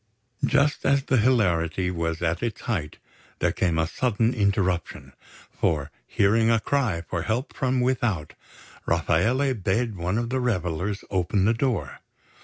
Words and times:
Just 0.43 0.83
as 0.83 1.03
the 1.03 1.17
hilarity 1.17 1.91
was 1.91 2.23
at 2.23 2.41
its 2.41 2.61
height, 2.61 2.97
there 3.37 3.51
came 3.51 3.77
a 3.77 3.85
sudden 3.85 4.33
interruption; 4.33 5.13
for, 5.51 5.91
hearing 6.07 6.49
a 6.49 6.59
cry 6.59 7.03
for 7.07 7.21
help 7.21 7.53
from 7.55 7.81
without, 7.81 8.33
Rafaele 8.87 9.53
bade 9.53 9.95
one 9.95 10.17
of 10.17 10.31
the 10.31 10.39
revellers 10.39 11.03
open 11.11 11.45
the 11.45 11.53
door. 11.53 11.99